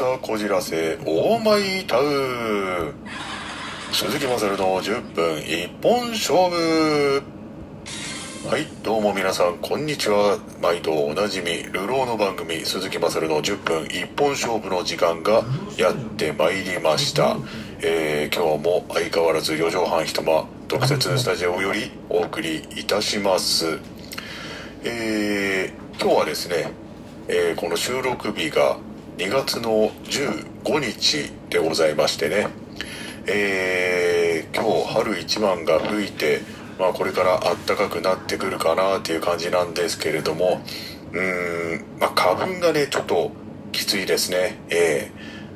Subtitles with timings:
[0.00, 2.94] 草こじらせオーマイタウン
[3.92, 7.22] 鈴木まさるの10分一本勝負。
[8.48, 10.38] はいどうも皆さんこんにちは。
[10.62, 15.44] 毎度おなじみ流浪の番組鈴木まさるの10分一本勝負の時間が
[15.76, 17.36] やってまいりました、
[17.82, 23.78] えー今日も相変わらず4畳半一間特設スタジオよりお送りいたします。
[24.82, 26.72] えー今日はですね、
[27.28, 28.78] えーこの収録日が
[29.20, 32.46] 2月の15日でございましてね、
[33.26, 36.40] えー今日春一番が吹いて、
[36.78, 40.62] まあ、これから暖かくなってくるかなっていう感じなんですけれども
[41.12, 43.30] うーん、まあ、花粉がねちょっと
[43.72, 44.58] きついですね。
[44.70, 45.12] え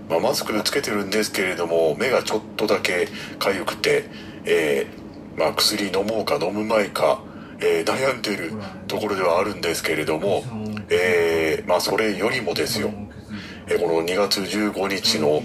[0.08, 3.08] ーまあ、マスクつけてるんですけれども目がちょっとだけ
[3.38, 4.05] 痒くて、
[4.44, 7.22] えーまあ、薬飲もうか飲むまいか、
[7.60, 8.52] えー悩んでる
[8.88, 10.44] ところではあるんですけれども、
[10.91, 12.92] えーまあ、それよりもですよ、
[13.66, 15.42] えこの2月15日の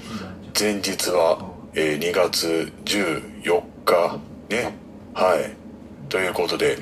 [0.58, 1.40] 前日は、
[1.74, 4.74] え2月14日ね。
[5.14, 5.56] はい。
[6.10, 6.80] ということで、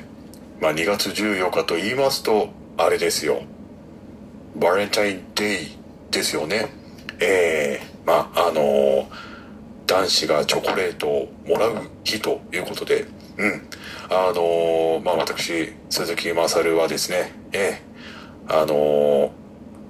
[0.60, 3.42] まあ、2月14日と言いますとあれですよ。
[4.56, 5.66] バレンタインデイ
[6.10, 6.66] ですよね。
[7.20, 9.06] えー、まああのー
[9.86, 13.06] 男子がチョコレートをもらう日ということで
[13.38, 13.68] うん。
[14.10, 19.30] あのーまあ私鈴木勝はですねえー、あの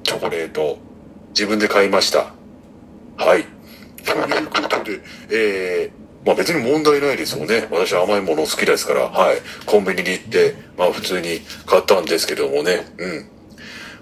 [0.05, 0.79] チョコレート
[1.39, 2.33] 自分で買いました
[3.17, 3.45] はい
[4.05, 5.01] ということで
[5.31, 7.69] えーまあ別に問題ないですよね。
[7.71, 9.37] 私は甘いもの好きですから、はい。
[9.65, 12.85] コンビニに行って、まあ普通に買ったんですけどもね。
[12.99, 13.31] うん。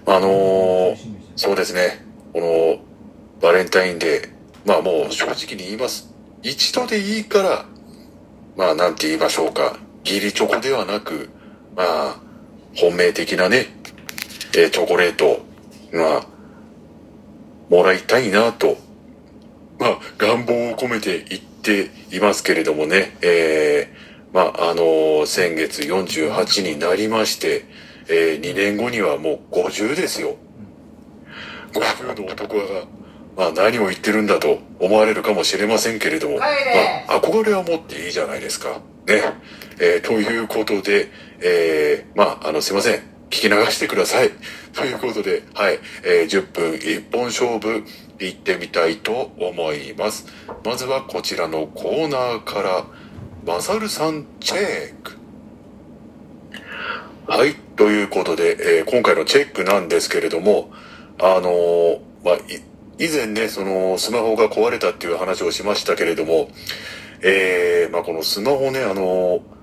[0.07, 0.95] あのー
[1.35, 2.03] そうですね。
[2.33, 4.29] この、バレンタインデー。
[4.65, 6.11] まあもう正直に言います。
[6.41, 7.65] 一度でいいから、
[8.57, 9.77] まあなんて言いましょうか。
[10.03, 11.29] 義理チョコではなく、
[11.75, 12.15] まあ、
[12.75, 13.67] 本命的なね、
[14.53, 15.45] えーチョコレート、
[15.93, 16.27] まあ、
[17.69, 18.77] もらいたいなと、
[19.79, 27.65] まあ、願望を込めて言っていますけれどもね、えーまあ、あのー先月48になりまして、
[28.09, 30.35] えー2年後にはもう50ですよ。
[31.73, 32.63] 50の男が、
[33.35, 36.45] まあ何を言ってるんだと思われるかもしれませんけれども、ま
[37.15, 38.69] あ憧れは持っていいじゃないですか。
[39.05, 39.21] ね。
[39.79, 41.09] えーということで、
[41.41, 43.01] えーまあ、あの、すいません。
[43.29, 44.31] 聞き流してください。
[44.73, 45.79] ということで、はい。
[46.03, 47.83] えー10分一本勝負、
[48.19, 50.25] 行ってみたいと思います。
[50.63, 52.85] まずはこちらのコーナーから、
[53.45, 55.17] マサルさんチェック。
[57.27, 57.55] はい。
[57.75, 60.71] ということで、えー今回のチェックなんですけれども、
[61.19, 62.37] あのーまあ、
[62.99, 66.49] 以前ね、その、スマホが壊れたっていう話をしましたけれども、
[67.21, 69.56] えーまあ、このスマホね、あのー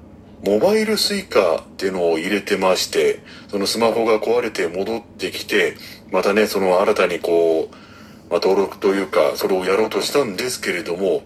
[0.47, 5.75] モバイルスイカっていうのを入れてまして、そのスマホが壊れて戻ってきて、
[6.13, 11.23] またね、その新たにこう、まあ、登録というか、それをやろうとしたんですけれども、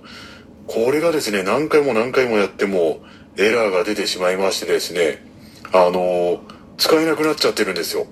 [0.68, 3.00] これがですね、何回も何回もやっても、
[3.36, 5.24] エラーが出てしまいましてですね、
[5.72, 6.40] あの、
[6.76, 8.06] 使えなくなっちゃってるんですよ。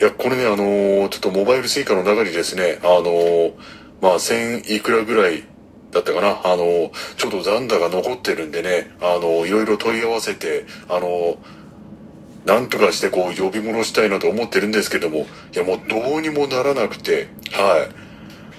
[0.00, 3.52] いや、これね、あの、ちょっとモバイルスイカの中にですね、あの、
[4.00, 5.44] まあ、1000いくらぐらい
[5.92, 11.36] だったかな、あの、ちょっと残高が残ってるんでね、あの、いろいろ問い合わせて、あの、
[12.44, 17.88] なんとかしてこう呼び戻したいなと思ってるんですけども、いやもうどうにもならなくて、は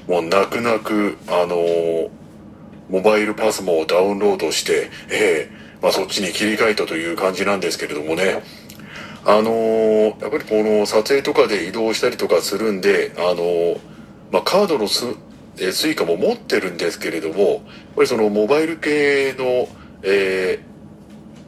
[0.08, 0.10] い。
[0.10, 2.10] もう泣く泣く、あの
[2.90, 8.42] モバイルパスモをダウンロードして、ええまあそっちに切り替えたという感じなんですけれどもね。
[9.26, 13.80] あのーやっぱりこの撮影とかで移動したりとかするんで、あのー
[14.32, 15.06] まあカードのス、
[15.58, 17.62] えースイカも持ってるんですけれども、やっ
[17.96, 19.68] ぱりそのモバイル系の、
[20.03, 20.74] えー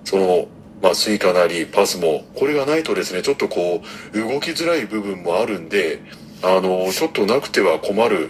[0.06, 0.48] その、
[0.82, 3.82] まあ、スイカなりパスモ、これがないとですね、ちょっとこ
[4.14, 6.00] う、動きづらい部分もあるんで、
[6.44, 8.30] あの、ちょっとなくては困る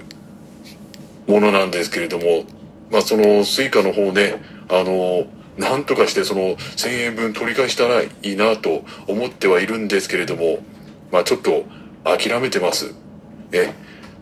[1.28, 2.46] ものなんですけれども、
[2.90, 5.25] まあ、そのスイカの方ね、あの、
[5.57, 10.59] なんとかしてその1000円分取り返したらいいなと思ってはいるんですけれども、
[11.12, 11.66] まあ、ちょっと
[12.03, 12.94] 諦めてます。
[13.52, 13.74] ね。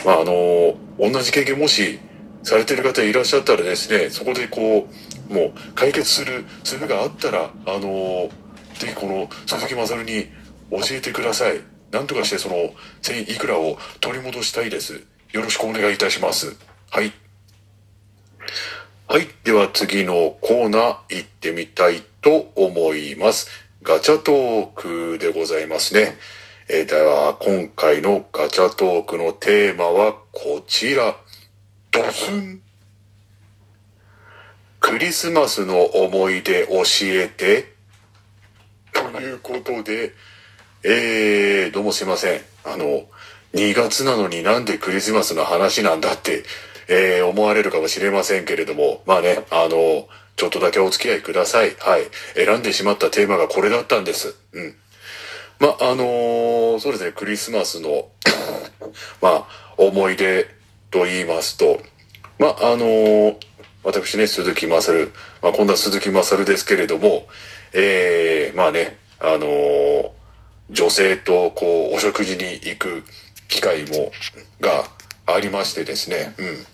[0.06, 2.00] まあ、あの、同じ経験もし
[2.44, 4.88] されてる方いらっしゃったらですね、そこでこ
[5.30, 8.30] う、もう解決する術があったら、あの、
[8.76, 10.28] ぜひこの鈴木まさるに
[10.72, 11.62] 教えてください。
[11.92, 12.74] なんとかしてその
[13.04, 15.02] 1000いくらを取り戻したいです。
[15.32, 16.56] よろしくお願いいたします。
[16.90, 17.14] はい。
[19.08, 19.28] はい。
[19.44, 23.50] では次のコーナー行ってみたいと思います。
[23.84, 26.16] ガチャトークでございますね。
[26.70, 31.18] えーでは、今回のガチャトークのテーマはこちら。
[31.92, 32.62] ドスン。
[34.80, 37.74] クリスマスの思い出教えて。
[38.94, 40.14] ということで、
[40.84, 42.42] えー、どうもすいません。
[42.64, 43.08] あの、
[43.54, 46.44] 2月なのになんでクリスマスの話なんだって、
[46.88, 50.08] えー、思われるかもしれませんけれども、まあね、あの、
[50.38, 51.76] ちょっとだけお付き合いください。
[51.80, 52.04] はい。
[52.36, 54.36] 選んでしまったテーマがこれだったんです。
[54.54, 54.76] うん。
[55.60, 58.10] まあ、あのーそうですね、クリスマスの、
[59.22, 60.48] まあ、思い出
[60.92, 61.82] と言いますと、
[62.40, 63.36] まあ、あのー
[63.84, 65.12] 私ね、鈴木まさる、
[65.42, 67.28] まあ、今度は鈴木まさるですけれども、
[67.74, 70.10] えー、まあね、あのー
[70.70, 73.04] 女性とこう、お食事に行く
[73.48, 74.12] 機会も、
[74.60, 74.86] が
[75.26, 76.66] ありましてですね、うん。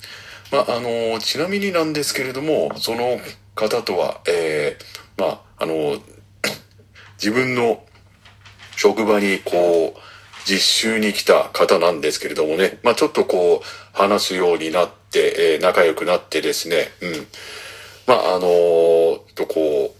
[0.52, 3.20] まあ、あのちなみになんですけれども、その
[3.56, 6.00] 方とは、えー、まあ、あの
[7.18, 7.84] 自分の
[8.80, 10.00] 職場にこう、
[10.46, 17.28] 実習に来た方なんですけれどもね、まあちょっとこう、話すようになって、えー仲良くなってですね、うん。
[18.08, 19.94] まああのーとこ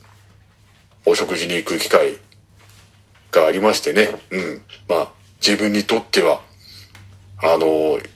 [1.06, 2.20] う、お食事に行く機会
[3.32, 4.62] がありましてね、うん。
[4.88, 5.12] まあ
[5.46, 6.40] 自分にとっては、
[7.44, 8.10] あのー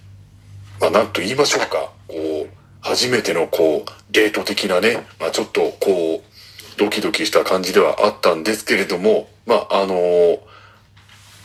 [0.80, 2.48] まあなんと言いましょうか、こう、
[2.80, 10.53] 初めてのこう、デート的なね、まあちょっとこう、ドキドキした感じではあったんですけれども、まああのー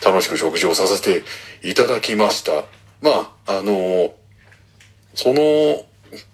[0.05, 1.25] 楽しく食事をさせて
[1.63, 2.65] いただきました。
[3.01, 4.15] まあ、あの、
[5.15, 5.85] その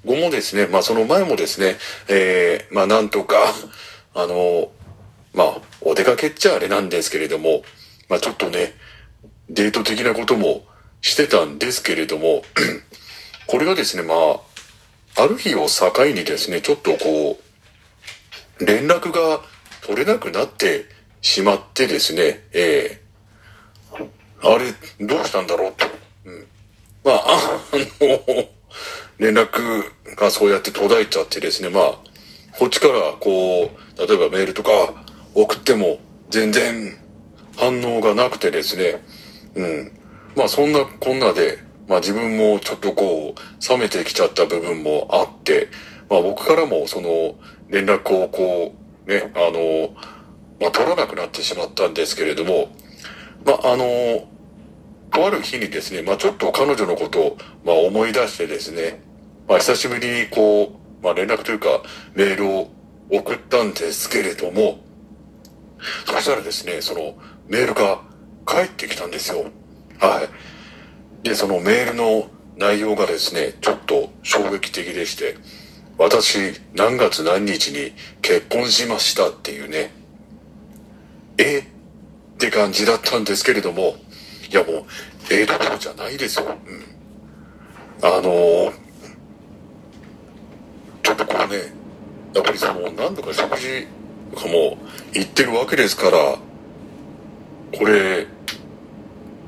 [0.04, 1.76] 後もですね、まあその前もですね、
[2.08, 3.36] えー、まあなんとか、
[4.14, 4.70] あの、
[5.32, 7.64] まあお出かけっちゃあれなんですけれども、
[8.08, 8.74] まあちょっとね、
[9.48, 10.64] デート的なことも
[11.00, 12.44] してたんですけれども、
[13.46, 14.14] これがですね、ま
[15.16, 17.38] あ、ある日を境にですね、ちょっとこ
[18.58, 19.42] う、連絡が
[19.82, 20.86] 取れなくなって
[21.20, 23.03] しまってですね、えー
[24.44, 25.86] あれ、どうしたんだろうと。
[26.26, 26.46] うん。
[27.04, 28.48] まあ、あの、
[29.18, 29.84] 連絡
[30.16, 31.98] がそうやって途絶えちゃってですね、まあ、
[32.58, 34.70] こっちからこう、例えばメールとか
[35.34, 35.98] 送っても
[36.30, 36.96] 全然
[37.56, 39.02] 反応がなくてですね、
[39.54, 39.92] うん。
[40.36, 41.58] まあそんなこんなで、
[41.88, 45.68] まあ自分もちょっとこう、冷めてきちゃった部分もあって、
[46.08, 47.34] まあ僕からもその
[47.68, 48.74] 連絡をこ
[49.06, 49.94] う、ね、あの、
[50.60, 52.68] まあ取らなくなってしまったんですけれども、
[53.44, 54.28] まああの、
[55.12, 59.00] とある日にですね、まあちょっと彼女のことを、まあ思い出してですね、
[59.48, 61.82] まあ久しぶりにこう、まあ連絡というか
[62.14, 62.70] メールを
[63.10, 64.78] 送ったんですけれども、
[66.06, 67.14] そしたらですね、その
[67.48, 68.00] メールが
[68.46, 69.44] 返ってきたんですよ。
[69.98, 70.22] は
[71.22, 71.28] い。
[71.28, 75.36] で、そのメールの内容がですね、ちょっと衝撃的でして、
[75.98, 76.38] 私、
[76.74, 79.92] 何月何日に結婚しましたっていうね、
[81.38, 81.58] え？
[81.60, 83.94] って感じだったんですけれども、
[84.54, 84.84] いやもう、
[85.32, 86.46] ええどころじゃないですよ。
[86.46, 88.08] うん。
[88.08, 88.72] あのー
[91.02, 91.56] ちょっとこうね、
[92.34, 93.86] やっぱりその、何度か食事
[94.32, 94.78] とかも
[95.12, 96.38] 行ってるわけですから、
[97.76, 98.28] これ、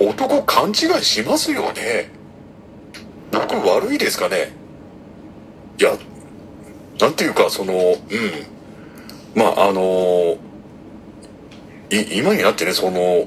[0.01, 0.75] 男勘違い
[1.05, 2.11] しますよね。
[3.31, 4.53] 僕悪いですかね。
[5.79, 5.97] いや、
[7.01, 7.97] なんていうか、その、うん。
[9.37, 10.37] まあ、あの
[11.91, 13.25] い、今になってね、その、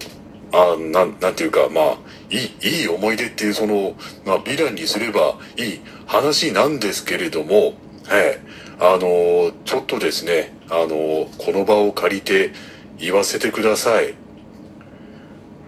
[0.51, 1.97] あなん、なんていうか、まあ、
[2.29, 7.73] いい、いい思い出っていう、その、まあ、ヴィランにすればいい話なんですけれども、
[8.05, 8.39] はい。
[8.79, 12.51] あの、ちょっとですね、あの、この場を借りて
[12.97, 14.15] 言わせてください。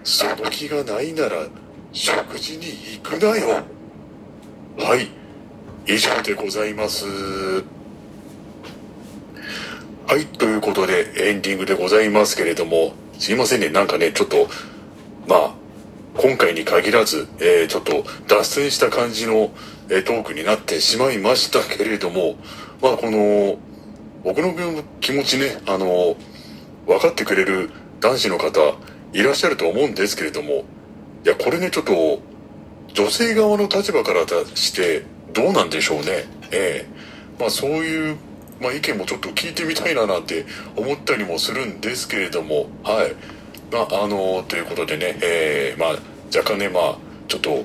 [0.03, 1.47] その気がないなら、
[1.93, 3.63] 食事に行くなよ。
[4.77, 5.09] はい。
[5.85, 7.05] 以上でございます。
[10.07, 14.47] はい、ということで、エンディングでございますけれども、すいませんね、なんかね、ちょっと、
[15.27, 15.53] まあ、
[16.17, 19.51] 今回に限らず、えーちょっと脱線した感じの、
[19.89, 22.35] えートークになってしまいましたけれども、
[22.81, 23.57] まあ、この、
[24.23, 24.53] 僕の
[24.99, 26.15] 気持ちね、あの、
[26.85, 28.75] 分かってくれる男子の方、
[29.13, 30.63] いらっしゃると思うんですけれども、
[31.23, 32.21] いや、これね、ちょっと、
[32.93, 34.25] 女性側の立場から
[34.55, 36.25] して、どうなんでしょうね。
[36.51, 36.85] ええ
[37.39, 38.17] まあ、そういう、
[38.59, 43.15] まあ、意見もちょっと聞いてみたいななんて思ったりもするんですけれども、はい。
[43.71, 45.89] まあ、あの、ということでね、ええまあ、
[46.35, 46.97] 若干ね、まあ、
[47.27, 47.63] ちょっと、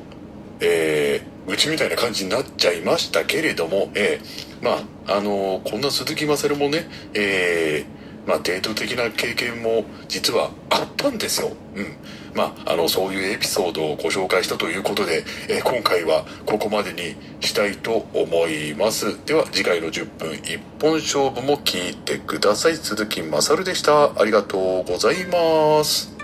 [0.60, 11.52] えー、うちみたいな感じになっちゃいましたけれども、えー、まあ、あのこんな鈴木まさるもね、えー、まあ、デート的な経験も実はあったんですよ。
[11.74, 11.96] うん。
[12.36, 19.18] まあ、あの、そういうエピソードをご紹介したということで、え今回はここまでにしたいと思います。
[19.24, 22.76] では、次回の10分一本勝負も聞いてください。
[22.76, 24.12] 鈴木まさるでした。
[24.20, 26.15] ありがとうございます。